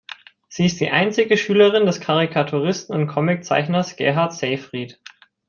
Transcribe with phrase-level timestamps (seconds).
[0.47, 4.99] Sie ist die einzige Schülerin des Karikaturisten und Comiczeichners Gerhard Seyfried.